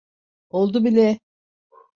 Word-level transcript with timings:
Oldu 0.49 0.83
bile. 0.83 1.19